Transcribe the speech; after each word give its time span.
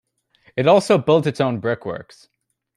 It 0.55 0.65
also 0.65 0.97
built 0.97 1.27
its 1.27 1.39
own 1.39 1.59
brickworks. 1.59 2.27